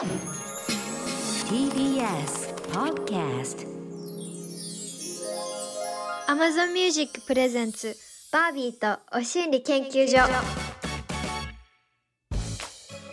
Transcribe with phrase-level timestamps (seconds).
[0.00, 0.16] TBS
[2.72, 3.66] Podcast
[6.26, 7.94] Amazon Music プレゼンツ
[8.32, 10.16] バービーとお心理研究所。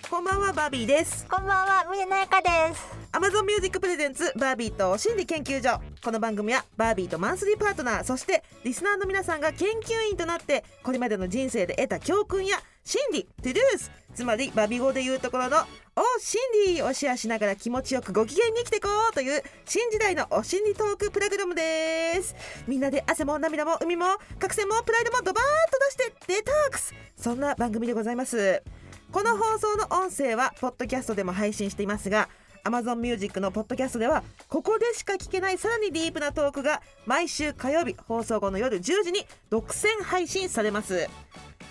[0.10, 1.26] こんばんはバービーです。
[1.28, 2.88] こんばんは、みねなやかです。
[3.12, 5.82] Amazon Music プレゼンツバービーと心理研究所。
[6.02, 15.58] この番組はバービーとマンスリーパートナーそしてリスナーの皆さんが研究員となってこれまでの人生で得た教訓や心理トゥルースつまりバビ語で言うところの
[15.96, 16.42] お心
[16.74, 22.34] 理をシェアしながら気持ちよくご機嫌に生きていこうという新時代のお心理トークプログラムです。
[22.68, 24.06] みんなで汗も涙も海も
[24.40, 26.96] 覚醒もプライドもドバーッと出してデトックス。
[27.16, 28.64] そんな番組でございます。
[29.12, 32.28] この放送の音声はポッドキャストでも配信していますが
[32.64, 41.08] Amazon Music のポッドキャストではここでしか聞けないさらにディープなトークが毎週火曜日放送後の夜10時に独占配信されます。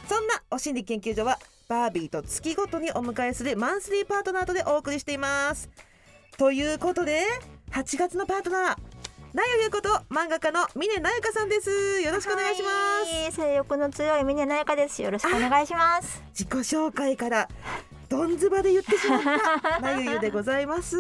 [0.09, 5.69] そんなお心理研究所はバービーと月ごとにお迎えするマンスリーパートナーとでお送りしています。
[6.39, 7.25] ということで
[7.73, 8.77] 8月のパートナー
[9.35, 12.01] なゆゆこと漫画家の峰なゆかさんです。
[12.03, 12.69] よろしくお願いしま
[13.05, 15.03] す、はい性欲の強いみねなやかです。
[15.03, 16.23] よろしくお願いします。
[16.31, 17.49] 自己紹介から
[18.09, 19.21] どんずばで言ってしまっ
[19.61, 20.97] た なゆゆでございます。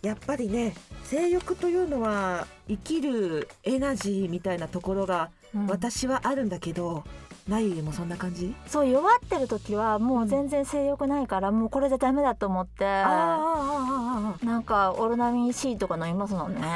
[0.00, 0.74] やっぱりね
[1.04, 5.66] 性欲というのは生きるエナジーみたいなところがうん。
[5.66, 7.04] 私はあるんだけど、
[7.50, 8.54] なゆゆもそんな感じ？
[8.66, 12.84] そう弱ってる時はもう全然性欲ないから、もうこれじゃダメだと思って。
[12.84, 16.60] なんかオロナミン C とか飲みますもんね。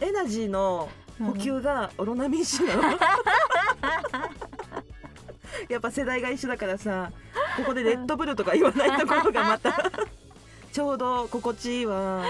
[0.00, 2.82] エナジーの補給がオロナミン C なの、
[5.68, 7.10] やっぱ世代が一緒だからさ
[7.56, 9.90] ここでレッドブルとか言わないところがまた。
[10.72, 12.22] ちょうど心地いいわ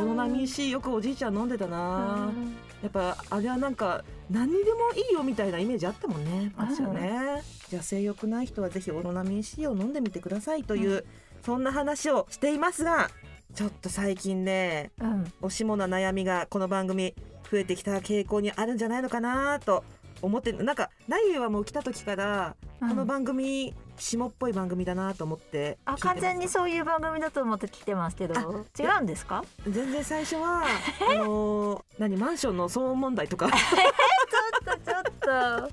[0.00, 2.30] オロナミン C よくおじいちゃん飲んでたな。
[2.82, 6.52] やっぱあれはなんか何にでもいいよみたいなイメージあったもんね。
[6.56, 11.04] 昔はね、じゃあ性欲ない人はぜひオロナミン C を飲んでみてくださいという、
[11.44, 13.10] そんな話をしていますが
[13.54, 15.32] ちょっと最近ねうん。
[15.42, 17.14] おしもな悩みがこの番組
[17.50, 19.82] 増えてきた傾向にあるんじゃないのかなと
[20.22, 28.34] 思ってなんかナユはもう来た時からこの番組下っぽい番組だなと思ってあ完全にそういう番組だと思って聞いてますけど。
[28.78, 29.44] 違うんですか？
[29.68, 33.48] 全然最初はあのー何マンションの騒音問題とか。
[33.50, 35.02] ちょっとちょっ
[35.68, 35.72] と。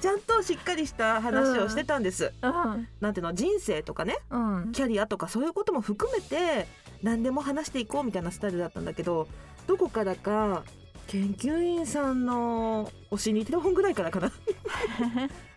[0.00, 2.88] ちゃんとしっかりした話をしてたんです、うん。
[3.00, 4.72] なんていうの人生とかねうん。
[4.72, 6.66] キャリアとかそういうことも含めて
[7.02, 9.28] 何でも話していこうみたいなスタイルだったんだけど
[9.66, 10.62] どこからか
[11.08, 14.30] 研究員さんのおしにテレフォンぐらいからかな。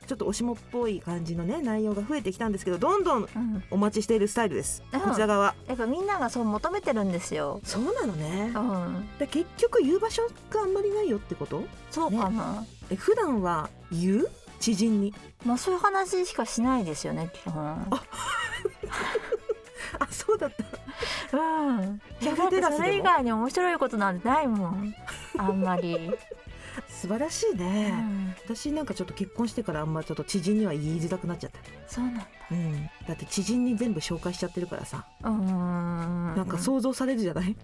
[0.08, 3.64] ちょっとおしもっぽい感じのね内容が増えてきたんですけどどんどんうん。
[3.70, 4.84] お待ちしているスタイルです。
[4.92, 5.54] うんこちら側。
[5.68, 7.60] やっぱみんながそう求めてるんですよ。
[7.64, 8.52] そうなのね。
[8.56, 9.08] うん。
[9.20, 11.64] で結局言う場所があんまりないよってこと？
[11.92, 14.30] そうかな、え普段は言う？
[14.60, 15.14] 知人に。
[15.46, 17.88] まあそういう話しかしないですよね基本。
[17.92, 18.04] あ
[20.10, 21.38] そうだった。
[21.38, 22.02] うん。
[22.20, 22.78] キャフェテラスでも？
[22.78, 24.96] それ以外に面白いことなんてないもん。
[25.38, 26.12] あんまり、
[26.88, 31.60] 素晴らしいね、うん、私なんかちょっと結婚してからあんまちょっと知人には言いづらくなっちゃった。
[31.88, 32.28] そうなんだ。
[32.52, 37.56] うん、だって知人に全部紹介しちゃってるからさ、うんなんか想像されるじゃない？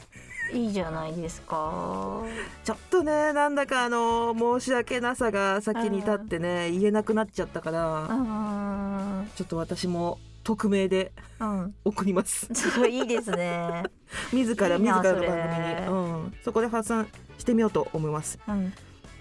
[0.53, 2.21] いいじゃないですか。
[2.63, 9.31] ちょっとねなんだかあの申し訳なさが先に立ってね言えなくなっちゃったから、うん。
[9.35, 11.75] ちょっと私も匿名でうん。
[11.83, 12.47] 送ります。
[12.53, 13.83] すごいいいですね。
[14.31, 15.87] 自ら自らの番組に。
[15.87, 17.07] うん、そこで発散
[17.37, 18.39] してみようと思います。
[18.47, 18.71] うん。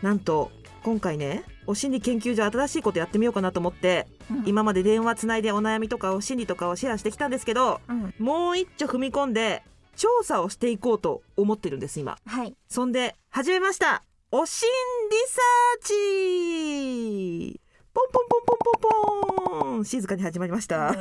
[0.02, 0.52] なんと
[0.84, 4.42] 今回ねお心理研究所新しいことやってみようかなと思って、うん。
[4.46, 8.14] 今まで電話つないでお悩みとかお心理とかをシェアしてきたんですけどうん。
[8.18, 9.64] もう一丁踏み込んで
[9.96, 12.18] 調査をしていこうと思ってるんです今。
[12.26, 12.54] はい。
[12.68, 14.04] そんで始めました。
[14.30, 14.68] お心
[15.10, 17.63] 理サーチ
[17.94, 20.94] ポンポンポンポンポンポン静かに始まりました、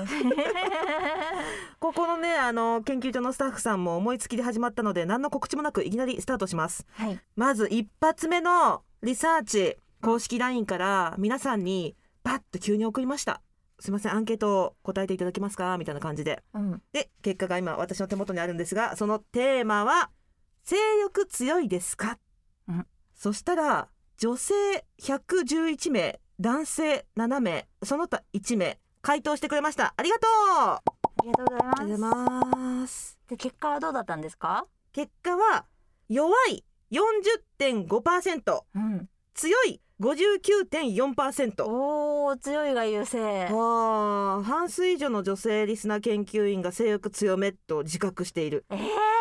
[1.80, 6.86] ここのねあの研究所のスタッフさんも思いつきで始まったので何の告知もなくいきなりスタートします。
[6.92, 7.20] はい。
[7.36, 13.42] まず一発目のリサーチ公式 LINE から皆さんにバッと急に送りました。
[13.80, 15.78] すいませんアンケートを答えていただけますか？
[15.80, 16.44] みたいな感じで。
[16.54, 16.82] うん。
[16.92, 20.12] で結果が今私の手元にあるんですがそのテーマは
[20.64, 22.20] 「性欲強いですか?
[22.68, 23.88] うん」そしたら
[24.18, 24.54] 女性
[25.02, 29.94] 111名男性7名その他1名回答してくれました。
[29.96, 30.30] ありがとう。
[30.60, 30.82] あ
[31.24, 31.82] りがとうございます。
[31.82, 34.66] ありがとうございますで結果はどうだったんですか？
[34.92, 35.66] 結果は
[36.10, 39.10] 弱い40.5%うん。
[39.34, 43.46] 強い59.4%おお強いが優勢。
[43.46, 48.66] はあ半数以上の女性リスナー研究員が性欲強めと自覚している。
[48.70, 48.80] えー、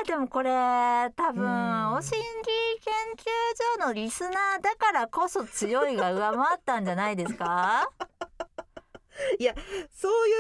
[0.09, 0.51] でもこれ
[1.15, 1.95] 多分うん。
[1.95, 2.25] お心理
[2.81, 7.89] 研究所のリスナーだからこそ強いが上回ったんじゃないですか？
[9.93, 10.33] そうい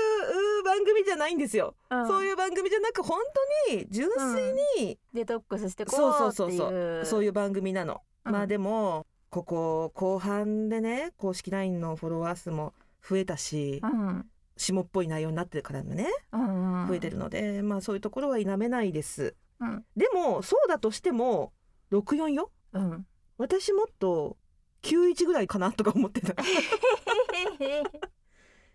[0.60, 2.06] う番組じゃないんですよ、うん。
[2.08, 3.20] そういう番組じゃなく本
[3.68, 14.26] 当に純粋に、デトックスしてこそううっていうそうそうそうそういう番組なの、うんまあでもここ後半でね公式 LINE のフォロワー数も増えたし、うん。
[14.58, 16.88] 下っぽい内容になってるからもねうんうん。
[16.88, 19.34] 増えてるので、まあそういうところは否めないです。
[19.58, 19.86] うん。
[19.96, 21.54] でもそうだとしても
[21.92, 23.06] 64ようん。
[23.38, 24.36] 私もっと
[24.82, 26.34] 91ぐらいかなとか思ってた。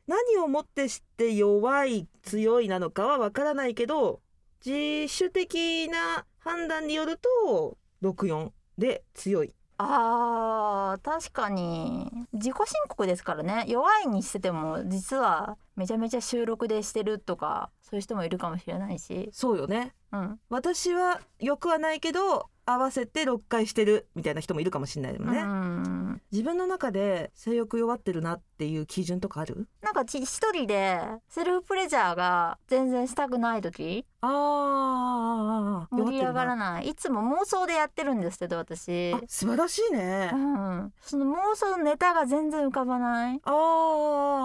[0.08, 4.22] 何をもってして弱い強いなのかはわからないけど
[4.66, 12.12] 自主的な判断によると64で強いあー確かに。
[12.34, 13.66] 自己申告ですからね。
[13.68, 19.94] 弱いにしてても実はめちゃめちゃ収録でしてるとかそういう人もいるかもしれないし、そうよね。
[20.12, 26.22] うん、私はよくはないけど合わせて6回してるみたいな人もいるかもしれないよね、うん。
[26.32, 29.68] 自分の中で性欲弱ってるなっていう基準とかある？
[29.82, 31.00] なんかち一人で
[31.30, 34.06] セルフプレジャーが全然したくない時？
[34.20, 36.90] あー盛り上がらなない。
[36.90, 39.14] いつも妄想でやってるんですけど私。
[39.14, 40.32] あ素晴らしいね。
[40.34, 43.40] うん、その妄想のネタが全然浮かばない。
[43.44, 43.52] あ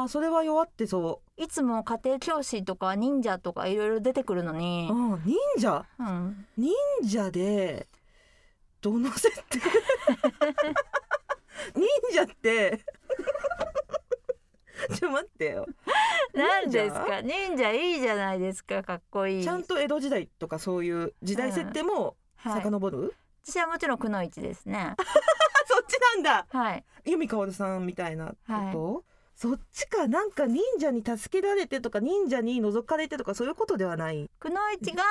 [0.06, 4.88] ーそれは弱ってそいつも家庭教師とか忍者とかいろいろ出てくるのに。
[4.90, 5.84] う、うん、忍者？
[5.98, 6.72] うん、忍
[7.02, 7.88] 者で
[8.82, 9.60] どの設定
[11.74, 12.80] 忍者って？
[14.96, 15.66] ちょ待ってよ。
[16.34, 17.20] 何ですか？
[17.22, 17.72] 忍者？
[17.72, 19.44] いいじゃないですかかっこいい。
[19.44, 23.14] ちゃんと江戸時代とかそういう時代設定もはい、遡る、
[23.44, 24.78] 私はもちろんくのいちですね。
[24.78, 24.96] あ
[25.66, 26.46] そっちなんだ。
[26.50, 26.84] はい。
[27.04, 28.34] 由美かおるさんみたいなこ
[28.72, 29.04] と、
[29.42, 30.06] そっちか。
[30.06, 34.30] なんか忍者に助けられてとか忍者に覗かれてとかそういうことではない。
[34.38, 34.96] くのいちうん。
[34.96, 35.02] が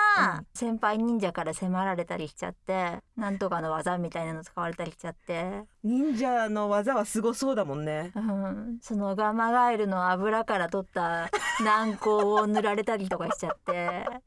[0.54, 8.14] 先輩忍者から迫られたりしちゃってなんとかの技みたいなの使われたりしちゃって、忍者の技はすごそうだもんね。
[8.16, 11.30] うん、そのガマガエルの油から取った
[11.62, 14.06] 軟膏を塗られたりとかしちゃって。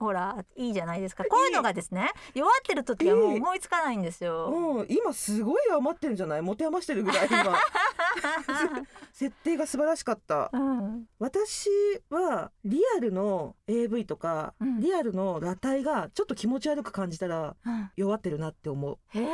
[0.00, 1.22] ほらいいじゃないですか。
[1.24, 4.46] こういうのがですね弱ってる時はもう思いつかないんですよ。
[4.46, 4.86] うん。
[4.88, 6.42] 今すごい余ってるんじゃない？
[6.42, 7.44] 持て余してるぐらい今
[9.12, 10.50] 設定が素晴らしかった。
[10.52, 11.68] うん私
[12.10, 14.80] はリアルの AV とか、うん。
[14.80, 17.90] リアルの裸体がちょっと気持ち悪く感じたらうん。
[17.96, 18.98] 弱ってるなって思う。
[19.08, 19.26] へえ。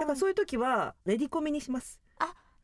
[0.00, 2.00] だからそういう時はレディコミにします。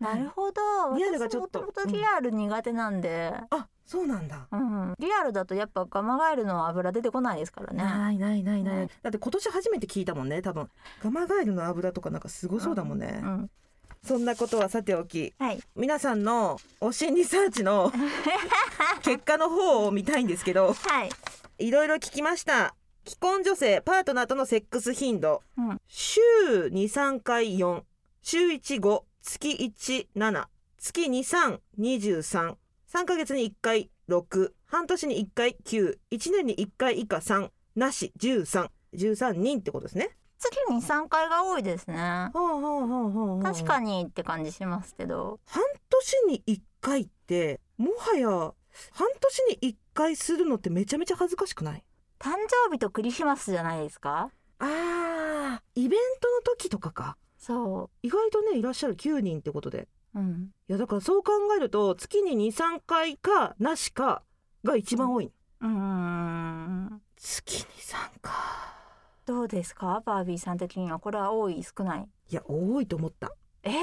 [0.03, 0.61] なるほど。
[0.97, 1.61] リアルがちょっと。
[1.61, 4.49] 私もともとリアル苦手なんで、あそうなんだ。
[4.51, 7.83] うん、リアルだとやっぱガマガエルの油出てこないですからね。
[7.85, 8.89] ないないないない。
[9.03, 10.69] だって今年初めて聞いたもんね多分。
[11.03, 13.51] ガマガエルの油とかなんかすごそうだもんね、うん、
[14.05, 15.61] そんなことはさておきはい。
[15.77, 17.93] 皆さんのお心理サーチの
[19.03, 21.11] 結果の方を見たいんですけどはい。
[21.59, 22.75] いろいろ聞きました。
[23.07, 25.43] 既婚女性パートナーとのセックス頻度。
[25.57, 25.81] うん。
[25.87, 26.21] 週
[26.73, 27.83] 23回4
[28.23, 30.47] 週15月17
[30.79, 32.57] 月2323
[32.93, 35.97] 3ヶ月に1回6半年に1回91
[36.33, 40.11] 年に1回以下3なし1313人ってことですね
[40.43, 42.31] 月に三回が多いですね。
[43.43, 45.39] 確かにって感じしますけど。
[45.47, 51.85] 半年に1回ってもはや半年に1回するのってめちゃめちゃ恥ずかしくない？
[52.19, 52.31] 誕
[52.67, 54.31] 生日とクリスマスじゃないですか？
[54.59, 60.21] あーイベントの時とかかそ意外とねいらっしゃる9人ってことでう。
[60.21, 60.51] うん。
[60.69, 64.23] いやだからそう考えると月に23回かなしか
[64.65, 67.01] が一番多い、うーん。
[67.17, 68.33] 月に3か
[69.25, 70.99] どうですか、バービーさん的には。
[70.99, 71.63] これは多い？
[71.63, 72.09] 少ない？
[72.31, 73.33] いや多いと思った。
[73.63, 73.75] ええ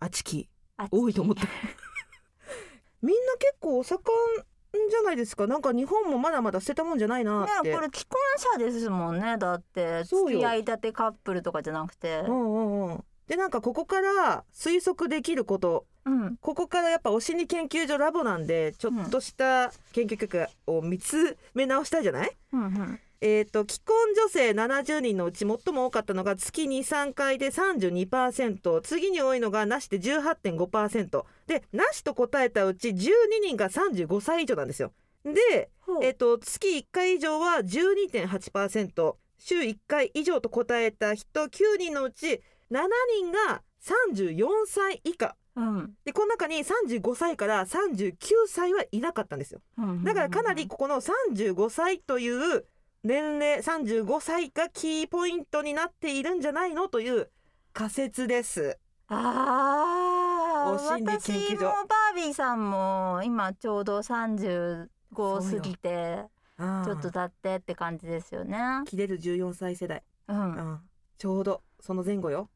[0.00, 0.48] あちき。
[0.76, 0.88] ー。
[0.90, 1.42] 多いと思った。
[3.00, 5.46] みんな結構お盛んじゃないですか？
[5.46, 8.18] なんか日本もまだまだ捨てたもんじゃないなって、ねこれ既婚
[8.58, 9.38] 者ですもんね。
[9.38, 12.24] だって付き合いたてカップルとかじゃなくて。
[12.26, 13.04] うんうんうん。
[13.28, 15.86] でなんかここから推測できること。
[16.06, 16.36] うん。
[16.38, 33.12] ここからやっぱお心理研究所ラボなんでちょっとした研究結果を見つめ直したいじゃない、うんうんえー、と既婚女性70人のうち最も多かったのが月23回で32%次に多いのがなしで18.5%でなしと答えたうち12
[33.42, 34.92] 人が35歳以上なんですよ。
[35.24, 35.70] で、
[36.02, 42.82] えー、と月1回以上は12.8%週1回以上と答えた人9人のうち7
[43.22, 45.34] 人が34歳以下。
[45.56, 45.94] うん。
[46.04, 48.16] でこの中に35歳から39
[48.48, 49.62] 歳はいなかったんですよ。
[49.78, 52.66] うんだからかなりここの35歳という
[53.04, 57.30] 年齢35歳がキーポイントになっているんじゃないのという
[57.74, 58.78] 仮説です。
[59.08, 66.24] ああ私もバービーさんも今ちょうど35過ぎて
[66.56, 68.58] ちょっと経ってって感じですよね。
[68.86, 70.40] 切れる14歳世代、ううん。
[70.52, 70.80] ん、
[71.18, 72.48] ちょうどその前後よ。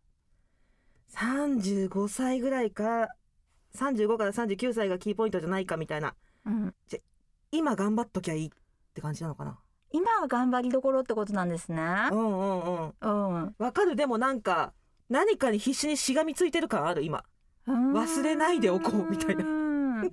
[1.13, 3.09] 35歳ぐらいか
[3.75, 6.15] 35から39歳がキーポイントじゃないかみたいな。
[6.47, 6.75] うん、
[7.53, 8.51] 今頑張っときゃいいっ
[8.95, 9.59] て感じなのかな
[9.91, 11.83] 今が頑張りどころってことなんですね。
[12.11, 12.15] う。
[12.15, 13.35] んうんうん。
[13.35, 13.97] うん、わかる。
[13.97, 14.73] でもなんか
[15.09, 17.25] 何かに必死にしがみついてる感ある今。
[17.67, 19.45] 忘れないでおこうみたいな。
[19.45, 20.11] な。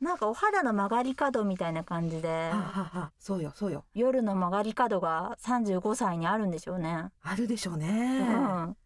[0.00, 2.28] なんかお肌の曲がり角みたいな感じで。
[2.28, 3.84] はあはそうよそうよ。
[3.94, 7.06] 夜の曲がり角が35歳にあるんでしょうね。
[7.22, 8.76] あるでしょううね、ん、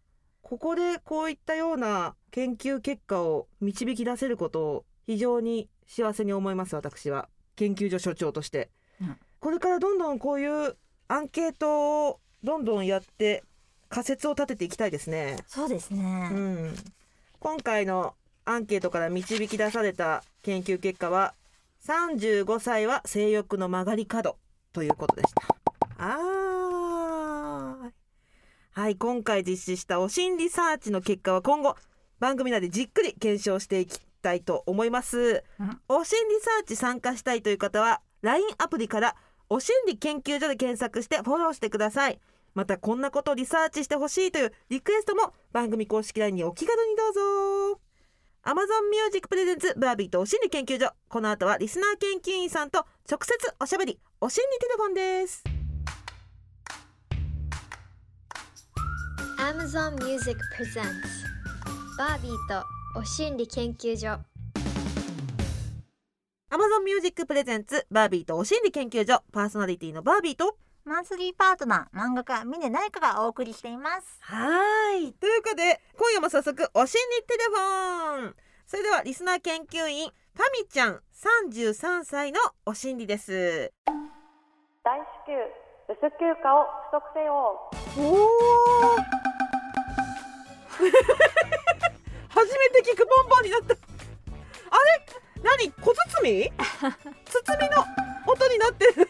[0.41, 7.29] ここでこういったような研究結果を導き出せることを非常に幸せに思います私は。
[7.55, 10.77] 研究所所長として、うんこれからどんどんこういう
[11.09, 13.43] アンケートをどんどんやって
[13.89, 16.31] 仮説を立てていきたいですね、そうですね。
[16.33, 16.75] うん、
[17.41, 21.35] 今回のアンケートから導き出された研究結果は
[21.85, 24.39] 35歳は性欲の曲がり角
[24.73, 25.43] ということでした。
[25.99, 27.91] あー。
[28.81, 31.75] はい今回実施したお心理サーチの結果は今後
[32.21, 35.81] 番組内でじっくり検証していきたいと思います、うん。
[35.89, 39.17] お心理サーチ参加したいという方は LINE アプリから
[39.53, 42.19] お心理研究所で検索してフォローしてください。
[42.55, 47.81] またこんなことをリサーチしてほしいというリクエストも番組公式 LINE にお気軽にどうぞ。
[48.45, 50.91] Amazon Music Presents バービーとお心理研究所。
[51.07, 55.45] この後はリスナー研究員さんと直接おしゃべりお心理テレフォンです。
[59.37, 60.83] Amazon Music Presents
[61.99, 62.65] バービーと
[62.99, 64.32] お心理研究所。
[66.53, 74.19] Amazon Music Presents バービーとお心理研究所パーソナリティのバービーとマンスリーパートナー漫画家峰内香がお送りしています。
[74.21, 75.13] はーい。
[75.15, 78.37] ということで今夜も早速お心理テレフォン。
[78.67, 83.73] それではリスナー研究員ファミちゃん33歳のお心理です。
[84.85, 88.29] 大至急留守休暇を取得せよおお
[92.29, 93.73] 初めて聞くボンボンになった。
[93.73, 95.07] あれ？
[95.43, 95.73] 何？
[95.73, 96.23] 小包？
[96.23, 97.85] み包みの
[98.33, 98.93] 音になってる。
[98.95, 99.07] ファ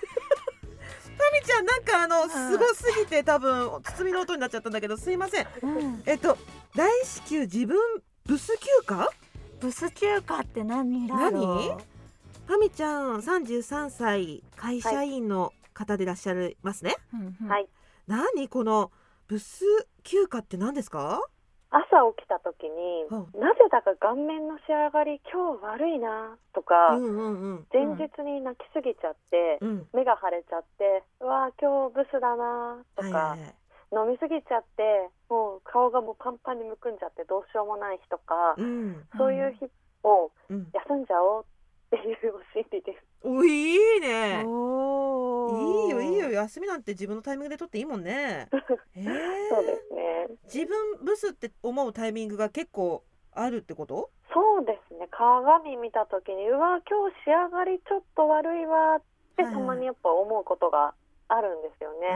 [1.40, 5.46] ミちゃんなんかあのすごすぎて多分包みの音になっちゃったんだけどすいません。
[5.62, 6.36] うん、えっと
[6.74, 7.76] 大至急自分
[8.24, 9.06] ブス休暇？
[9.60, 11.32] ブス休暇って何だろう。
[11.32, 11.76] 何？
[12.46, 16.96] ファミちゃん33歳会社員の方でいらっしゃいますね、
[17.48, 17.68] はい。
[18.08, 18.48] 何？
[18.48, 18.90] この
[19.28, 19.64] ブス
[20.02, 21.22] 休暇って何ですか？
[21.73, 27.67] 朝起きた時に、はなぜだか顔面の仕上がり今日悪いなとか、うんうんうん。
[27.73, 29.88] 前日に泣きすぎちゃって、うん。
[29.97, 33.57] 目が腫れちゃってうわー今日ブスだなとか、はいはいはい。
[33.93, 39.05] 飲みすぎちゃってもう顔がもうパンパンにむくんじゃってどうしようもない日とか、うん。
[39.17, 39.64] そういう日
[40.05, 40.69] をうん。
[40.76, 43.12] 休んじゃおうっていうお心理です。
[43.25, 44.41] おいいね。
[44.41, 44.45] いい
[45.91, 46.31] よいいよ。
[46.31, 48.49] 休みなんて自分のタイミングで取っていいもんね。
[48.97, 49.49] えー。
[49.49, 50.26] そうですね。
[50.52, 53.02] 自分ブスって思うタイミングが結構
[53.35, 54.11] あるってこと？
[54.35, 55.07] そうですね。
[55.11, 59.02] 鏡見た時にうわ今日仕上がりちょっと悪いわっ
[59.37, 60.95] てたまにやっぱ思うことが
[61.29, 62.09] あるんですよね。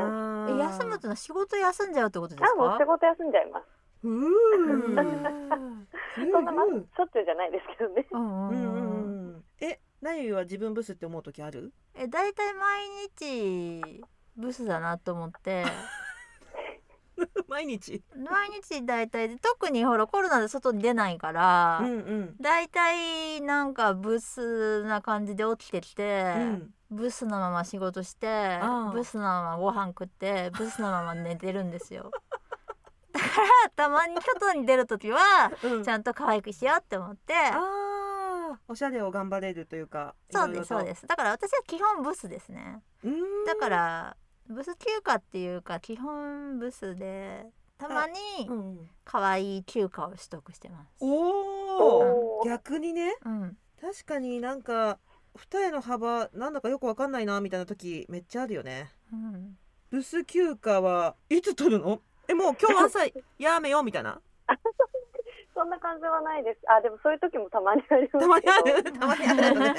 [0.63, 2.51] 休むとの仕事休んじゃうってことですか？
[2.53, 2.85] あもう仕？
[2.87, 3.67] 事休んじゃいます。
[4.07, 4.95] そん
[6.45, 8.07] なましうんょっちゅうじゃないですけどね。
[8.11, 8.86] うんうんうん
[10.07, 11.73] えなゆは自分ブスって思う時ある？
[11.97, 14.05] えだいたい毎日
[14.37, 15.65] ブスだなと思って。
[17.49, 18.05] 毎日？
[18.15, 22.37] 毎日だいたい特にほらコロナで外に出ないから、うんうん。
[22.41, 26.75] だいたいなんかブスな感じで起きてきて、うん。
[26.89, 28.61] ブスのまま仕事して
[28.93, 32.13] ブスのままご飯食ってブスのまま寝てるんですよ。
[33.13, 35.83] だからたまに外に出る時はうん。
[35.83, 37.35] ちゃんと可愛くしようって思って
[38.69, 41.01] おしゃれを頑張れるというかそうですそうです。
[41.03, 42.83] すだから私は基本ブスですね。
[43.47, 44.17] だから
[44.49, 47.47] ブス休暇っていうか基本ブスで
[47.79, 48.15] たまに
[48.49, 50.89] うん可愛い休暇を取得してます。
[51.01, 53.15] おおおー逆にね？
[53.25, 53.57] うん。
[53.81, 54.99] 確かになんか
[55.37, 58.91] 二重の幅なんだかよくわかんないなみたいな時めっちゃあるよね。
[59.13, 59.59] うん。
[59.91, 62.01] ブス休暇はいつ取るの？
[62.29, 63.01] えもう今日朝
[63.39, 64.21] やめようみたいな
[65.57, 66.61] そんな感じはないです。
[66.69, 68.21] あでもそういう時もたまにあります。
[68.21, 68.93] たまにある。
[68.93, 69.59] たまにある。
[69.59, 69.75] ね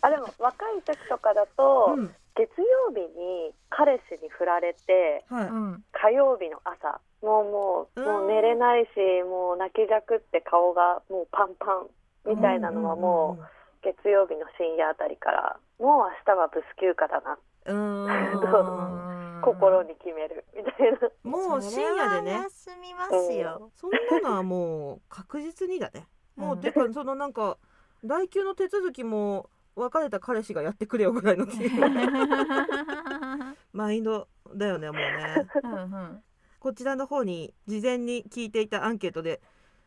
[0.00, 8.88] あでも若い時とかだと、うん月曜日に彼氏に振られてはい、うん火曜日の朝もうもううんもう寝れないし
[9.28, 13.44] もう泣きじゃくって顔がもうパンパンみたいなのはもう
[13.84, 17.36] 月曜日の深夜あたりからもう明日はブス休暇だな
[17.66, 19.11] うんううんん
[19.42, 20.98] 心に決めるみたいな。
[21.30, 22.32] もう深夜でね。
[22.32, 23.70] 休みますよ。
[23.74, 23.90] そん
[24.22, 26.06] なのはもう確実にだね。
[26.36, 27.58] もう、うんてかそのなんか
[28.04, 31.46] 代休の手続きも別れた彼氏がやってくれよぐらいの
[33.72, 35.46] マインドだよねもうね。
[35.62, 36.22] うんうん。
[36.58, 39.40] こちらの方に事前に聞いていたアンケートで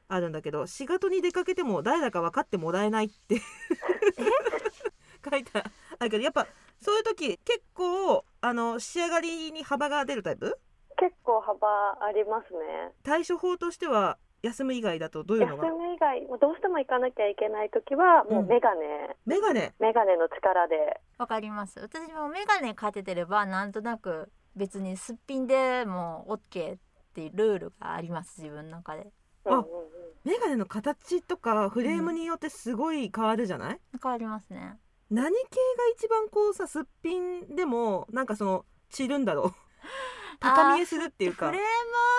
[0.08, 3.42] あるんだけど仕事に出かけても誰だか分かってもらえないって。
[5.30, 5.52] 書いて
[6.00, 6.12] ある。
[6.12, 6.48] けどやっぱ
[6.82, 10.60] そういう時結構あの仕上がりに幅が出るタイプ？
[11.00, 11.68] 結構幅
[12.00, 12.92] ありますね。
[13.02, 19.74] 対処法としては休む以外だとどういうの休がみ以外もうどうしても行かなきゃいけない時はもうメガネ、メガネ？
[19.80, 20.76] メガネの力で。
[21.18, 21.80] わかります。
[21.80, 26.78] 私もメガネかけてればなんとなく別にすっぴんでも OK っ
[27.16, 29.08] ていうルールがあります自分の中で。
[29.48, 29.66] あうんうんうん。
[30.24, 34.78] メガネの形とかフレームによってすごい変わるじゃない、変わりますね
[35.12, 39.52] 何系が一番こうさすっぴんでもなんかその散るんだろう。
[40.42, 41.48] 高見えするっていうか。
[41.48, 41.66] フレーム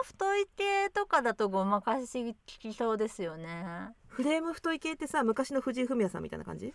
[0.04, 3.94] 太い系とかだとごまかし効きそうですよね。
[4.08, 6.72] フレーム太い系ってさ昔の藤井フミヤさんみたいな感じ？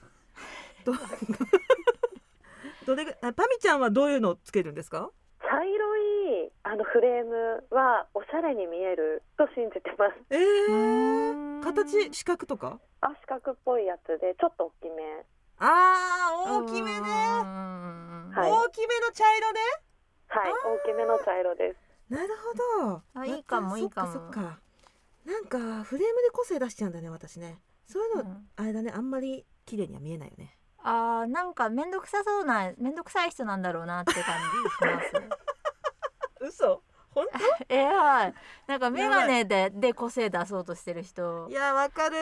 [0.86, 0.94] ど
[2.86, 5.10] どれパミちゃんはどういうのつけるんですか？
[5.50, 5.98] 茶色
[6.46, 10.16] いあのフレームはおしゃれに見えると信じてます。
[10.30, 11.62] えうー、ーん。
[11.64, 12.80] 形四角とか？
[13.02, 15.26] あ四角っぽいやつでちょっと大きめ
[15.64, 17.08] あー大きめね。
[18.36, 19.60] 大きめの茶色ね。
[20.28, 21.78] はい大きめの茶色です。
[22.12, 22.30] なる
[22.80, 23.02] ほど。
[23.14, 24.12] あいいかもいいかも。
[24.12, 24.60] そっか。
[25.24, 27.62] なんかフレームで個性出しちゃうんだね私ね。
[27.86, 28.48] そういうの、うん。
[28.56, 30.58] あれだねあんまり綺麗には見えないよね。
[30.84, 35.12] あーなんかめんどくさそうなめんどくさい人なんだろうなって感じします。
[36.42, 36.82] 嘘
[37.14, 37.26] 本
[37.68, 38.34] えは い
[38.68, 41.48] なんかメガネでで個性出そうとしてる人。
[41.50, 42.18] いやわかる。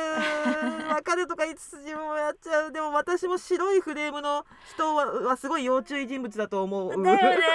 [0.89, 2.71] わかるとか言いつつ自分もやっちゃう。
[2.71, 7.03] でも私も白いフレームの人ははすごい要注意人物だと思う。
[7.03, 7.45] だよね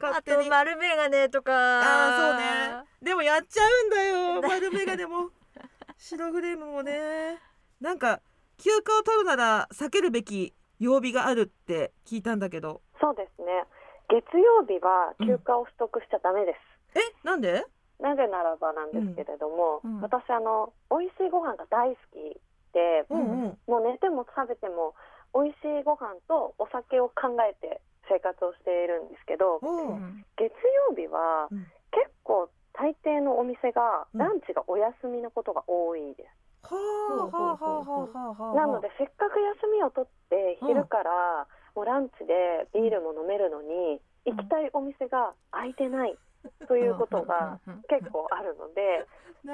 [0.00, 1.52] あと丸メガネとか。
[1.52, 2.84] あーそうね。
[3.02, 4.42] でもやっちゃうんだよ。
[4.42, 5.30] 丸眼鏡も。
[5.98, 7.40] 白フレームもね。
[7.80, 8.20] なんか
[8.58, 12.82] 休暇を取るなら避けるべき曜日があるって聞いたんだけど。
[13.00, 13.64] そうですね
[14.08, 16.54] 月曜日は休暇を取得しちゃダメで
[16.94, 17.64] す、えなんで？
[17.98, 19.96] なぜならばなんですけれども、うん。
[19.96, 20.00] うん。
[20.02, 22.40] 私あの美味しいご飯が大好き
[22.76, 23.58] で、うんうん。
[23.66, 24.94] もう寝ても食べても
[25.34, 30.24] 美味しいご飯とお酒を考えて生活をしているんですけどおううん。
[30.36, 30.52] 月
[30.88, 31.66] 曜日はうん。
[31.90, 34.20] 結構大抵のお店がうん。
[34.20, 36.28] ランチがお休みのことが多いです、
[36.68, 46.16] はあはあはあはあはあなのでせっかく休みを取ってうん昼からもうランチでビールも飲めるのに行きたいお店が空いてない
[46.66, 49.04] ということが結構あるので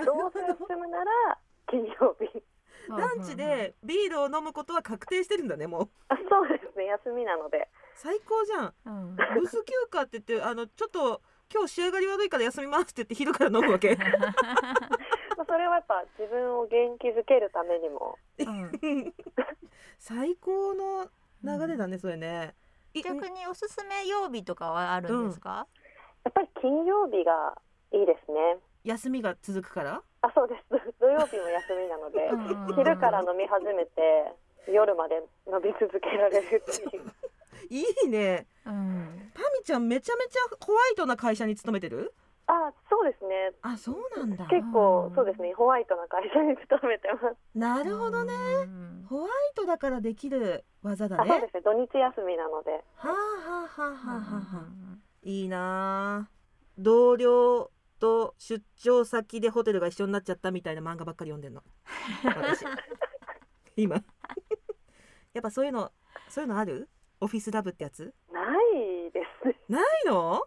[0.07, 0.29] ど。
[0.29, 2.43] うせ休むなら金曜日。
[2.89, 5.89] ランチでビールを飲むことは確定してるんだねもう。
[6.09, 6.87] あそうですね。
[6.87, 7.69] 休みなので。
[7.97, 8.75] 最高じゃん。
[8.87, 9.17] うん。
[9.17, 11.21] ブス休暇って言ってあのちょっと
[11.53, 13.97] 今日仕上がり悪いから休みますって言って昼から飲むわけ。
[15.37, 18.17] まあそれはやっぱ自分を元気づけるためにも。
[18.39, 19.15] うん。
[19.99, 21.09] 最高の
[21.45, 22.55] 流れだねそれね。
[22.95, 25.67] い逆におすすめ曜日とかはあるんですか、
[26.25, 27.57] やっぱり金曜日が
[27.93, 28.59] いいですね。
[28.85, 30.03] 休みが続くから？
[30.23, 30.63] あそうです。
[31.01, 32.31] 土曜日も休みなので
[32.77, 34.33] 昼から飲み始めて
[34.69, 37.13] 夜まで飲み続けられるっていう。
[37.71, 38.47] いいね。
[38.67, 39.31] うん。
[39.35, 42.13] パミちゃんめちゃめちゃホワイトな会社に勤めてる？
[42.47, 43.53] あそうですね。
[43.63, 44.47] あそうなんだ。
[44.47, 45.53] 結構そうですね。
[45.55, 47.37] ホワイトな会社に勤めてます。
[47.55, 48.33] なるほどね。
[48.35, 49.07] うん。
[49.09, 51.61] ホワイトだからできる技だあそうねですね。
[51.63, 52.73] 土日休みなので。
[52.97, 53.15] はあは
[53.65, 54.57] あはあはあはあ。
[54.57, 56.31] はあいいなあ。
[56.79, 61.63] 同僚と出張先でホテルが一緒になっちゃったみたいな漫画ばっかり読んでんの。
[62.25, 62.65] 私。
[63.77, 63.97] 今。
[65.33, 65.93] やっぱそういうの
[66.29, 66.89] そういうのある？
[67.21, 68.13] オフィスラブってやつ？
[68.33, 68.41] な
[68.75, 69.57] いですね。
[69.69, 70.43] ないの？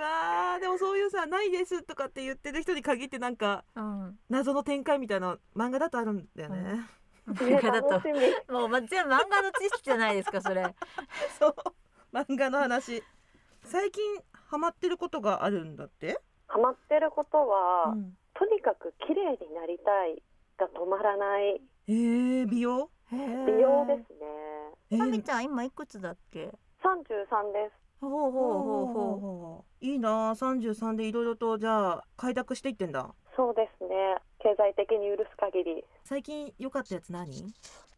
[0.00, 4.18] わーでもそういうさ「ないです」とかって言ってる人に限ってなんかうん。
[4.28, 8.52] 謎の展開みたいな漫画だとあるんだよね、ねね楽しみ。
[8.52, 10.74] もう、ま、全部漫画の知識じゃないですかそれ。
[11.38, 11.54] そう。
[12.12, 13.02] 漫画の話。
[13.62, 18.16] 最近ハマってることがあるんだって、ハマってることは、うん。
[18.34, 20.22] とにかく綺麗になりたい
[20.58, 21.62] が止まらない。
[21.86, 22.90] えー、美容？
[23.12, 23.18] 美
[23.60, 24.26] 容ですね。
[24.92, 37.30] えまみちゃん今いくつだっけ？33ですほうほうほうほうほういいなあ33でいろいろとじゃあ開拓していってんだそうですね経済的に許す限り最近良かったやつ何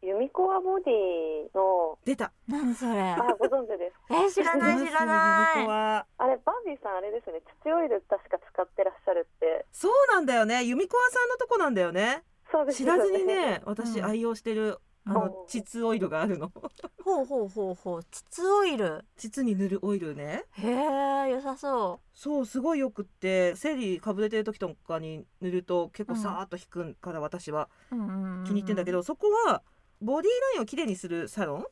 [0.02, 16.52] ユミコアボディの出た何それあご存知ですえ知らない知らないはあれバービーさんあれですね土オイル確か使ってらっしゃるってそうなんだよねユミコアさんのとこなんだよねそうですね知らずにね私愛用してる、あのお膣オイルがあるの。
[17.04, 18.02] ほうほうほうほう。
[18.04, 19.04] 膣オイル。
[19.16, 20.44] 膣に塗るオイルね。
[20.52, 26.18] へえ良さそそうすごいよくって生理かぶれてる時とかに塗ると結構うん。
[26.20, 27.68] さーっと引くから私は。
[27.90, 29.62] 気に入ってんだけど、そこは
[30.00, 31.62] ボディラインをきれいにするサロン？
[31.62, 31.66] そ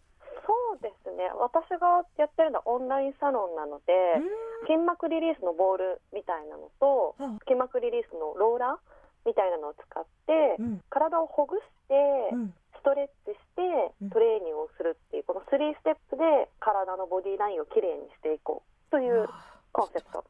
[0.75, 1.17] うですね。
[1.21, 3.93] ね私がやってるのはオンラインサロンなので
[4.67, 10.81] 筋膜リリースのボールみたいなのとうん筋膜リリースのローラーみたいなのを使ってうん。
[10.89, 13.63] 体をほぐしてうんストレッチして
[14.03, 14.11] うん。
[14.11, 18.91] トレーニングをするっていうこの3ステップで体のボディラインをきれいにしていこう。
[18.91, 19.29] という
[19.73, 20.25] コンセプト。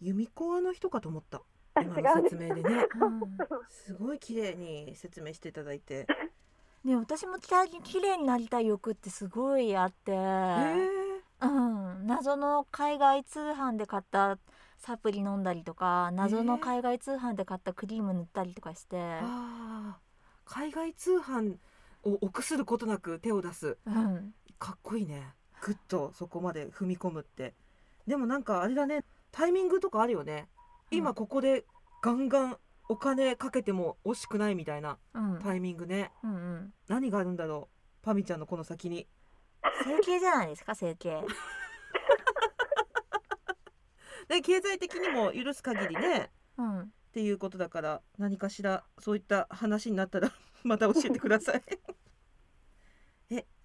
[0.00, 1.42] ユミコアの人かと思った。
[1.74, 2.86] あ今の説明でね。
[3.00, 3.38] うん。
[3.68, 6.06] すごい綺麗に説明していただいて。
[6.84, 11.06] ね私もきら綺麗になりたい欲ってすごいあって、へえ。
[11.42, 14.38] うん、謎の海外通販で買った
[14.78, 18.96] サプリ飲んだりとか謎の海外通販で買ったクリーム塗ったりとかして、
[20.44, 21.56] 海外通販
[22.06, 23.76] を臆することなく手を出す。
[23.86, 25.34] うん、かっこいいね。
[25.60, 27.54] ぐっとそこまで踏み込むって。
[28.06, 29.04] でもなんかあれだね。
[29.32, 30.48] タイミングとかあるよね。
[30.90, 31.64] 今ここで
[32.02, 35.40] ガンガンお金かけても惜しくないみたいなうん。
[35.42, 36.12] タイミングね。
[36.22, 36.72] うんうん。
[36.88, 39.08] 何があるんだろうパミちゃんのこの先に。
[39.84, 41.22] 整形じゃないですか整形。
[44.28, 46.30] で経済的にも許す限りね。
[46.56, 46.80] うん。
[46.82, 50.30] っていうことだから何かしらそういった話になったら
[50.64, 51.62] また教えてください。
[51.66, 51.78] え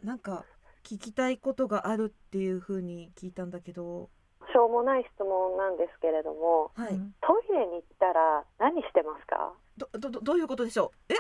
[0.04, 0.46] なんか
[0.84, 4.10] 聞きたいことがあるっていう風に聞いたんだけど。
[4.52, 9.54] しょうもない質問なんですけれどもはい、うんトイレに行ったら何してますか？
[9.78, 11.14] どどどどういうことでしょう？
[11.14, 11.16] え？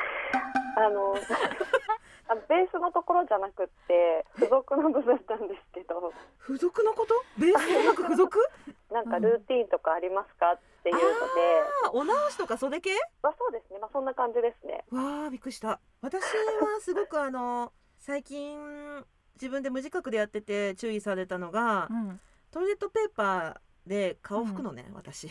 [0.76, 1.16] あの
[2.28, 6.12] あのベースのところじゃなくって付属の部分なんですけど。
[6.46, 7.14] 付属のこと？
[7.40, 8.40] ベース音楽付属？
[8.92, 11.06] なんかルーティンとかありますかっていうので、
[11.86, 12.90] あお直しとか袖系？
[13.24, 13.80] まあそうですね。
[13.80, 14.84] まあそんな感じですね。
[14.92, 15.80] わあびっくりした。
[16.02, 16.28] 私は
[16.82, 18.58] すごくあの最近
[19.36, 22.20] 自分で無自覚でやってて注意されたのがうん。
[22.52, 25.30] トイレットペーパーで顔拭くのね、私。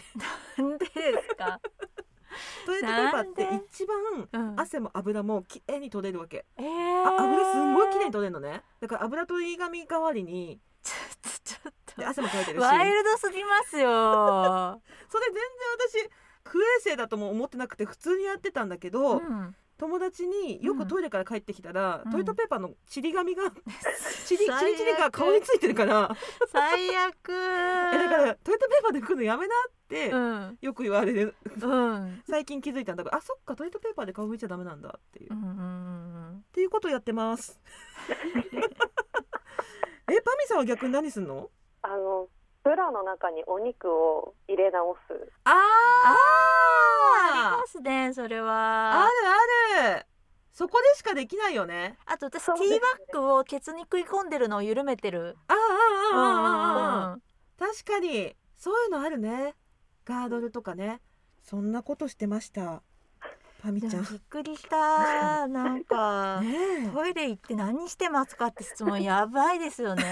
[0.57, 0.91] なんでで
[1.29, 1.61] すか、
[2.65, 6.47] トイレットペーパーって一番うん、汗も油もきれいに取れるわけ。
[6.57, 8.63] えー、あ油すんごいきれいに取れるのね。
[8.81, 11.97] だから油取り紙代わりにちょっとちょっと。
[12.01, 12.63] で汗もかいてるし。
[12.63, 13.91] ワイルドすぎますよ、
[15.11, 16.11] それ全然私
[16.49, 22.13] 不衛生だとも思ってなくて普通にやってたんだけど、うん、友達によくトイレから帰ってきたら、うん。
[22.13, 23.45] トイレットペーパーのちり紙が
[24.27, 26.15] ちりちりちりが顔についてるから。
[26.49, 27.33] 最悪。
[27.33, 30.59] えだからトイレットペーパーで拭くのやめなってうん。
[30.61, 31.35] よく言われる。
[31.63, 32.23] うん。
[32.29, 35.53] 最近気づいたんだからあそっかトイレットペーパーで顔拭いちゃダメなんだっていう、っうんうんう
[36.37, 36.45] ん。
[36.53, 37.59] ていうことをやってます。
[40.11, 41.51] えパミさんは逆に何すんの？
[41.83, 42.29] あの
[42.63, 45.33] ブラの中にお肉を入れ直す。
[45.45, 45.55] あー。
[47.33, 49.05] ありますねそれは。
[49.05, 49.11] ある
[49.87, 50.07] ある。
[50.53, 51.97] そこでしかできないよね。
[52.05, 55.37] あと私ティーバッグをケツに食い込んでるのを緩めてる。
[55.49, 57.19] ああああああ
[57.59, 58.35] 確かに。
[58.57, 59.55] そういうのあるね。
[60.05, 61.01] ガードルとかね。
[61.43, 62.83] そんなことしてました。
[63.63, 64.05] パミちゃん。
[64.05, 65.47] びっくりした。
[65.49, 70.03] なんか、ね、トイレ行って何してますかって質問やばいですよね。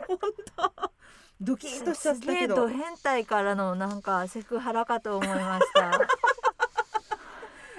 [0.08, 0.18] 本
[0.56, 0.97] 当。
[1.40, 2.54] ドキッとしちゃっすげえたけど。
[2.56, 5.92] ド変態からのなんかセクハラかと思いました。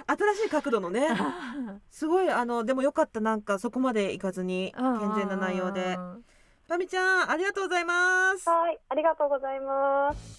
[0.08, 1.08] 新しい角度のね。
[1.92, 5.96] すごいあのでもよかったなんかそこまでいかずに健全な内容で。
[5.96, 6.26] うん
[6.70, 8.48] パミちゃんありがとうございます。
[8.48, 10.38] はいありがとうございます。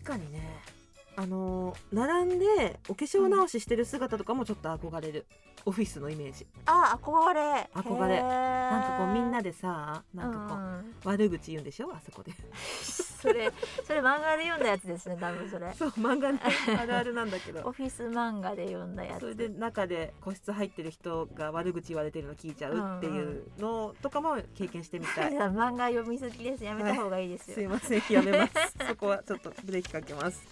[0.00, 0.62] 確かにね。
[1.16, 5.26] あの並んでお化粧直ししてる姿とかもちょっと憧れる、
[5.68, 6.46] オフィスのイメージ。
[6.64, 7.68] あ憧れ。
[7.74, 8.22] 憧れ。
[8.22, 11.90] なんかこうみんなでさなんかこう、うん悪口言うんでしょ？
[11.92, 12.32] あそこで。
[13.20, 13.52] それ
[13.84, 15.74] それ漫画で読んだやつですね多分それ。
[15.74, 16.40] そう漫画ね。
[16.80, 19.20] あるあるなんだけ オどフィス漫画で読んだやつ。
[19.20, 26.64] それで中で個室入ってる人が悪口言われてるの聞いちゃうっていうのとかも経験してみたい、 漫画読みすぎです。
[26.64, 28.02] やめた方がいいですよ、すいません。
[28.08, 28.52] やめます。
[28.88, 30.42] そこはちょっとブレーキかけます。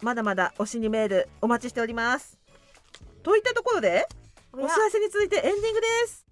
[0.00, 2.38] まだまだ推しにメールお待ちしております。
[3.24, 4.08] といったところで
[4.52, 6.26] お知らせに続いてエンディングです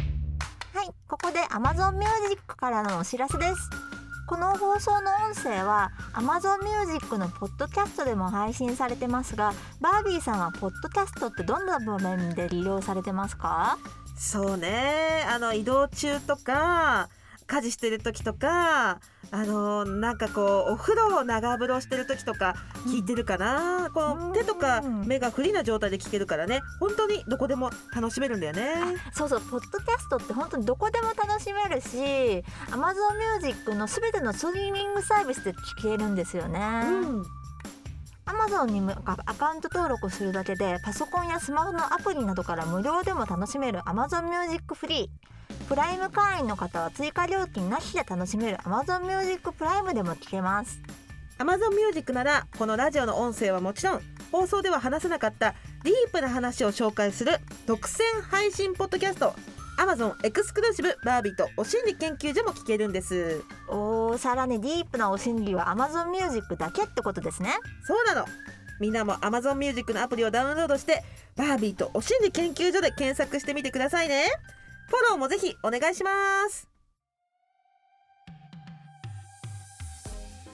[0.74, 3.70] はい、ここで Amazon Music からのお知らせです。
[4.26, 13.78] この放送の音声は Amazon Music のポッドキャストでも配信されてますが、バービーさんはポッドキャストってどんな場面で利用されてますか？
[14.18, 17.08] そうねあの移動中とか
[17.46, 18.98] 家事してる時とか
[19.30, 22.54] あのなんかこうお風呂を長風呂してる時とか
[22.86, 24.28] 聞いてるかな、こうん。
[24.28, 26.60] の手とか目がフリーな状態で聞けるからね。
[26.80, 28.74] 本当にどこでも楽しめるんだよね。
[29.12, 31.88] そうそう、ポッドキャストって本当にどこでも楽しめるし、
[32.70, 32.94] Amazon
[33.40, 36.60] Music のすべてのストリーミングサービスで聞けるんですよね。
[36.84, 37.22] うん。
[38.26, 45.35] Amazon にアカウント登録するだけでパソコンやスマホのアプリなどから無料でも楽しめる Amazon Music フリー
[45.68, 50.80] プライム会員の方は追加料金なしで楽しめる Amazon Music プライムでも聞けます。
[51.38, 54.00] Amazon Music ならこのラジオの音声はもちろん
[54.32, 55.54] 放送では話せなかった
[55.84, 59.34] ディープな話を紹介する独占配信ポッドキャスト
[59.78, 63.42] Amazon エクスクルーシブバービーとお心理研究所も聞けるんです。
[63.68, 67.54] おーさらにディープなお心理は Amazon Music だけってことですね。
[67.86, 68.26] そうなの。
[68.80, 71.02] みんなも Amazon Music のアプリをダウンロードして
[71.36, 74.26] バービーとお心理研究所で検索してみてくださいね
[74.86, 76.10] フォローもぜひお願いしま
[76.48, 76.68] す。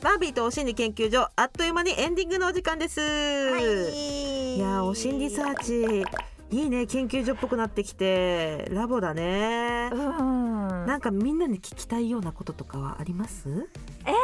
[0.01, 4.57] バービーとお心理研究所あっという間にエンディングのお時間です、はい。
[4.57, 6.05] いやーお心理サーチ
[6.51, 9.91] いいね研究所っぽくなってきてラボだね。
[9.93, 10.87] うん。
[10.87, 13.69] なんかみんなに聞きたいようなこととかはあります？
[14.05, 14.15] えー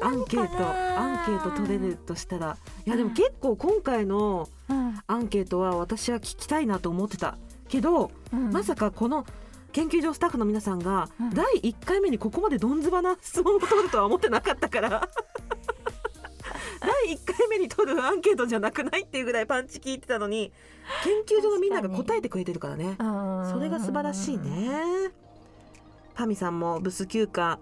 [0.00, 2.56] アンケートアンケート取れるとしたら。
[2.86, 4.98] いやでも結構今回のうん。
[5.06, 8.50] アンケートは私は聞きたいなと思ってたけど、うん。
[8.50, 9.24] まさかこの
[9.78, 11.30] 研究所スタッフの皆さんがうん。
[11.30, 15.08] 第1回目にここまでどんずばな質問を取るとは思ってなかったから。
[16.80, 20.52] 第1回目に取るアンケートじゃなくないっていうぐらいパンチ聞いてたのに
[21.04, 22.96] 研究所のみんなが答えてくれてるからね。
[22.98, 25.12] うんそれが素晴らしいね。
[26.14, 27.60] パミさんもブス休暇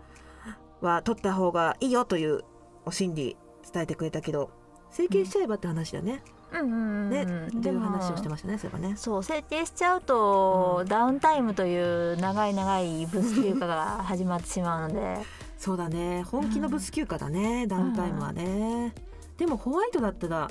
[0.81, 2.45] は取った方がいいよという
[2.87, 3.37] お心理
[3.71, 4.51] 伝えてくれたけど
[4.91, 8.97] 整形しちゃえばって話だね、うんねうんっていう話をしてましたねそういえばね。
[8.97, 10.89] そう設定しちゃうと、うん。
[10.89, 15.19] ダウンタイムという長い長いブス休暇が始まってしまうので。
[15.59, 16.23] そうだね。
[16.25, 18.95] 本気のブス休暇だね、ダウンタイムはね、
[19.39, 20.51] でもホワイトだったら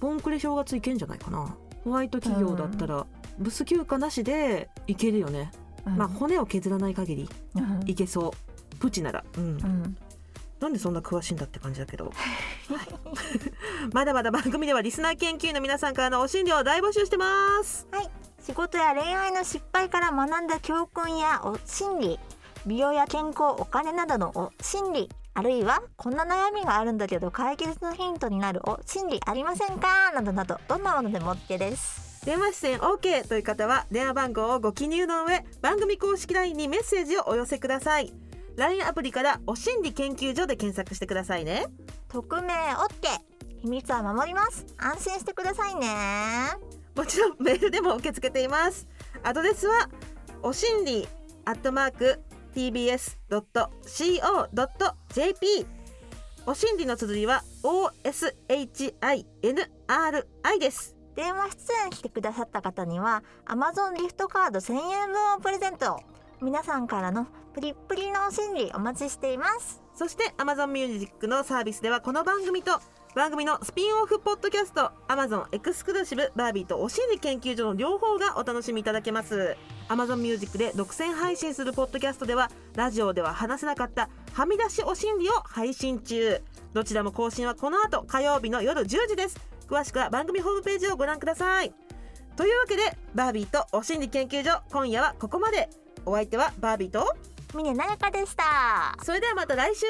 [0.00, 1.56] ボンクレ正月いけんじゃないかな。
[1.84, 3.06] ホワイト企業だったら、
[3.38, 5.52] ブス休暇なしでいけるよね、
[5.84, 7.88] まあ骨を削らない限りうん。
[7.88, 8.34] いけそ
[8.72, 8.76] う。
[8.76, 9.24] プチなら。
[9.36, 9.96] うん、うん
[10.64, 12.14] なんでそんな詳しいんだって感じだけど、はい。
[13.92, 17.86] まだまだ番組ではリスナー研究員の皆さんからのお診療を大募集してます。
[18.42, 22.20] 仕事や恋愛の失敗から学んだ教訓やお心理
[22.66, 30.12] 美容や健康お金などのお心理あるいはこんな悩みがあるんだけど解決のヒントになるお心理ありませんか？
[30.14, 32.24] などなどどんなものでも OK です。
[32.24, 38.14] 電話出演 OK という方は電話番号をご記入の上番組公式 LINE にメッセージをお寄せください
[38.56, 41.66] LINE アプリからお心理研究所で検索してくださいね。
[42.08, 44.66] 匿名 OK 秘密は守ります。
[44.76, 45.88] 安心してくださいね。
[46.94, 48.86] もちろんメールでも受け付けています。
[49.22, 49.88] アドレスは
[50.42, 51.08] おしんり
[51.44, 52.20] アットマーク
[52.54, 53.46] tbs.co.jp
[56.46, 59.24] おしんりの綴りは OSHINRI
[60.60, 60.94] です。
[61.16, 65.98] 電話出演してくださった方には Amazon ギフトカード1000円分をプレゼント
[66.44, 69.82] 皆さんからのプリプリの心理お待ちしています。
[69.94, 72.80] そして Amazon Music のサービスではこの番組と
[73.14, 79.56] 番組のスピンオフポッドキャスト Amazon エクスクルーシブバービーとお心理研究所の両方がお楽しみいただけます。
[79.88, 86.42] Amazon Music で独占配信するポッドキャストではラジオでは話せなかったはみ出しお心理を配信中。
[86.74, 89.40] どちらも更新はこの後火曜日の夜10時です。
[89.66, 91.72] 詳しくは番組ホームページをご覧ください。
[92.36, 92.82] というわけで
[93.14, 95.83] バービーとお心理研究所今夜はここまで。
[96.06, 97.06] お相手はバービーと
[97.54, 98.96] 峰なやかでした。
[99.02, 99.86] それではまた来週